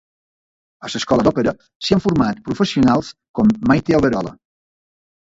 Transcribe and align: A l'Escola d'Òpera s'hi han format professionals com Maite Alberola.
A 0.87 0.89
l'Escola 0.93 1.25
d'Òpera 1.27 1.53
s'hi 1.87 1.93
han 1.95 2.01
format 2.05 2.39
professionals 2.47 3.13
com 3.41 3.53
Maite 3.73 3.97
Alberola. 3.99 4.33